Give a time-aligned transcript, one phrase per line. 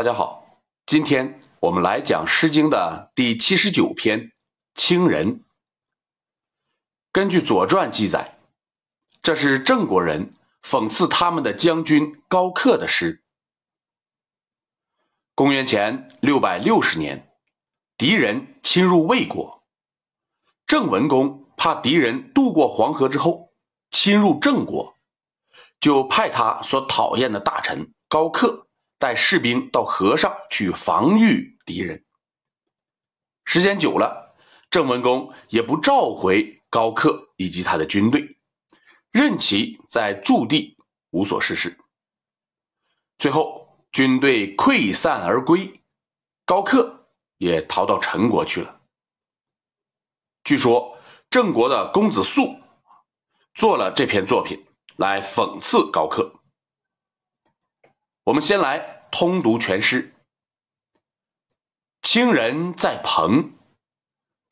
[0.00, 4.18] 大家好，今天我们来讲《诗经》的第七十九篇
[4.74, 5.40] 《清人》。
[7.12, 8.38] 根据《左传》记载，
[9.20, 10.32] 这是郑国人
[10.62, 13.22] 讽刺他们的将军高克的诗。
[15.34, 17.30] 公元前六百六十年，
[17.98, 19.62] 敌人侵入魏国，
[20.66, 23.52] 郑文公怕敌人渡过黄河之后
[23.90, 24.96] 侵入郑国，
[25.78, 28.68] 就派他所讨厌的大臣高克。
[29.00, 32.04] 带士兵到河上去防御敌人。
[33.46, 34.36] 时间久了，
[34.70, 38.36] 郑文公也不召回高克以及他的军队，
[39.10, 40.76] 任其在驻地
[41.12, 41.78] 无所事事。
[43.16, 45.82] 最后，军队溃散而归，
[46.44, 47.08] 高克
[47.38, 48.82] 也逃到陈国去了。
[50.44, 50.98] 据说，
[51.30, 52.54] 郑国的公子肃
[53.54, 54.62] 做了这篇作品
[54.96, 56.39] 来讽刺高克。
[58.30, 60.14] 我们先来通读全诗。
[62.00, 63.54] 清人在蓬，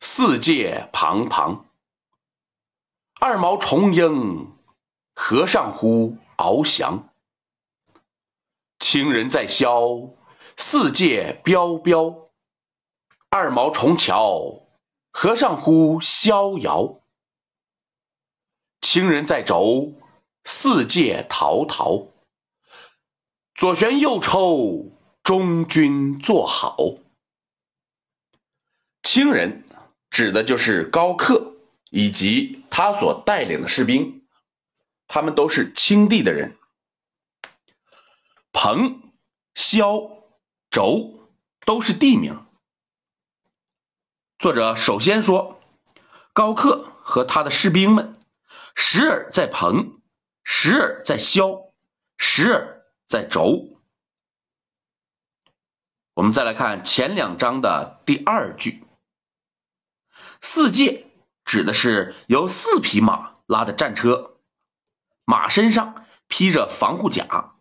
[0.00, 1.66] 四界旁旁。
[3.20, 4.52] 二毛重鹰，
[5.14, 7.10] 河上乎翱翔。
[8.80, 10.10] 清人在萧，
[10.56, 12.30] 四界彪彪。
[13.30, 14.66] 二毛重桥，
[15.12, 17.00] 河上乎逍遥。
[18.80, 19.92] 清人在轴，
[20.42, 22.08] 四界陶陶。
[23.58, 26.76] 左旋右抽，中军坐好。
[29.02, 29.64] 清人
[30.10, 31.56] 指的就是高克
[31.90, 34.24] 以及他所带领的士兵，
[35.08, 36.56] 他们都是清地的人。
[38.52, 39.12] 彭、
[39.56, 40.08] 萧、
[40.70, 41.28] 轴
[41.66, 42.46] 都是地名。
[44.38, 45.60] 作者首先说，
[46.32, 48.14] 高克和他的士兵们
[48.76, 50.00] 时而在彭，
[50.44, 51.72] 时而在萧，
[52.18, 52.77] 时而。
[53.08, 53.80] 在轴，
[56.12, 58.84] 我们再来看前两章的第二句。
[60.42, 61.06] 四界
[61.42, 64.36] 指的是由四匹马拉的战车，
[65.24, 67.54] 马身上披着防护甲。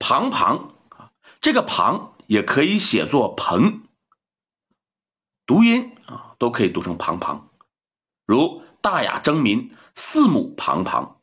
[0.00, 3.84] 庞庞啊，这个庞也可以写作鹏，
[5.46, 7.48] 读音啊都可以读成庞庞，
[8.26, 11.21] 如大雅争鸣，四目庞庞。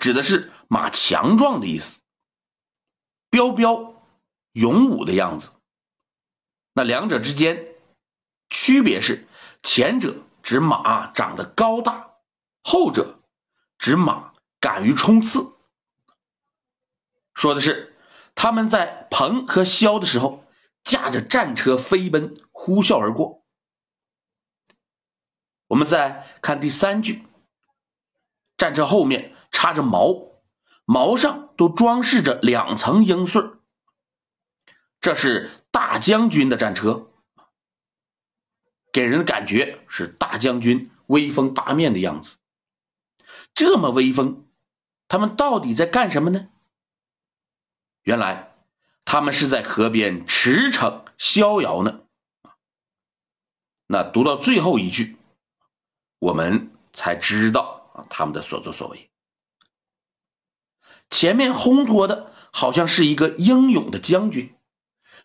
[0.00, 2.00] 指的是马强壮的意思，
[3.28, 4.02] 彪彪
[4.52, 5.50] 勇武的样子。
[6.72, 7.74] 那两者之间
[8.48, 9.28] 区别是，
[9.62, 12.14] 前者指马长得高大，
[12.62, 13.20] 后者
[13.76, 15.52] 指马敢于冲刺。
[17.34, 17.94] 说的是
[18.34, 20.46] 他们在鹏和萧的时候，
[20.82, 23.44] 驾着战车飞奔，呼啸而过。
[25.66, 27.26] 我们再看第三句，
[28.56, 29.36] 战车后面。
[29.60, 30.40] 插着矛，
[30.86, 33.42] 矛上都装饰着两层鹰穗
[35.02, 37.10] 这是大将军的战车，
[38.90, 42.38] 给人的感觉是大将军威风八面的样子。
[43.52, 44.46] 这么威风，
[45.08, 46.48] 他们到底在干什么呢？
[48.04, 48.54] 原来
[49.04, 52.00] 他们是在河边驰骋逍遥呢。
[53.88, 55.18] 那读到最后一句，
[56.18, 59.09] 我们才知道啊他们的所作所为。
[61.10, 64.56] 前面烘托的好像是一个英勇的将军，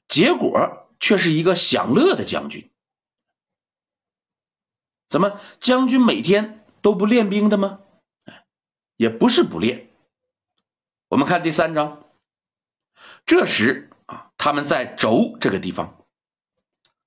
[0.08, 2.72] 结果却是一个享乐的将军。
[5.08, 7.80] 怎么将军每天都不练兵的吗？
[8.98, 9.92] 也不是不练。
[11.10, 12.10] 我们看第三章，
[13.26, 16.06] 这时啊，他们在轴这个地方，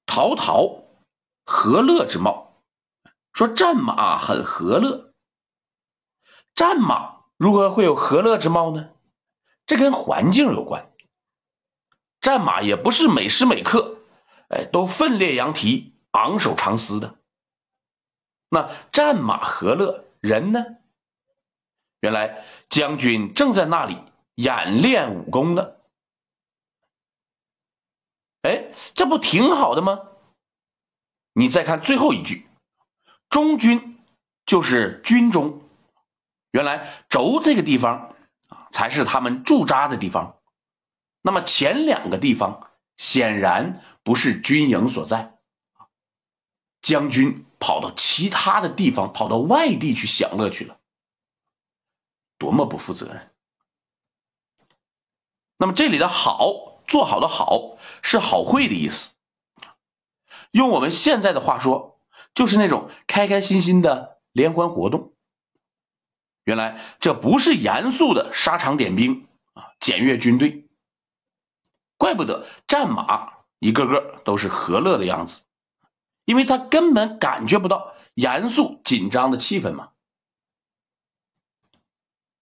[0.07, 0.85] 陶陶
[1.45, 2.63] 和乐之貌，
[3.33, 5.13] 说战马很和乐，
[6.55, 7.18] 战马。
[7.39, 8.91] 如何会有和乐之貌呢？
[9.65, 10.93] 这跟环境有关。
[12.21, 14.01] 战马也不是每时每刻，
[14.49, 17.19] 哎，都奋烈扬蹄、昂首长嘶的。
[18.51, 20.65] 那战马和乐，人呢？
[22.01, 23.97] 原来将军正在那里
[24.35, 25.73] 演练武功呢。
[28.43, 30.01] 哎，这不挺好的吗？
[31.35, 32.49] 你再看最后一句
[33.31, 34.01] ，“中军”
[34.45, 35.63] 就是军中。
[36.59, 38.17] 原来轴这个地方
[38.49, 40.41] 啊，才是他们驻扎的地方。
[41.23, 45.39] 那么前两个地方显然不是军营所在
[46.81, 50.81] 将军跑到其他的地方，跑到外地去享乐去了，
[52.39, 53.31] 多么不负责任！
[55.59, 59.11] 那么这里的好做好的好是好会的意思，
[60.51, 62.01] 用我们现在的话说，
[62.35, 65.15] 就是那种开开心心的联欢活动。
[66.49, 70.67] 原来这不是严肃的沙场点兵啊，检阅军队，
[71.99, 75.43] 怪不得战马一个个都是和乐的样子，
[76.25, 79.91] 因为他根本感觉不到严肃紧张的气氛嘛。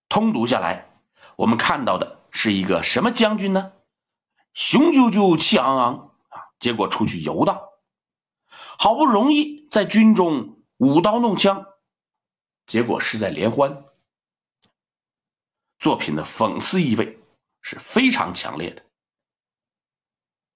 [0.08, 0.88] 通读下来，
[1.34, 3.72] 我们看到的是一个什么将军呢？
[4.54, 7.60] 雄赳赳气昂昂啊，结果出去游荡，
[8.78, 11.66] 好不容易在军中舞刀弄枪，
[12.66, 13.82] 结果是在联欢。
[15.86, 17.16] 作品的讽刺意味
[17.62, 18.82] 是非常强烈的。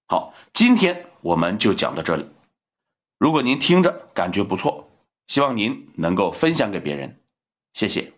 [0.07, 2.27] 好，今天我们就讲到这里。
[3.17, 4.85] 如果您听着感觉不错，
[5.27, 7.17] 希望您能够分享给别人，
[7.71, 8.11] 谢谢。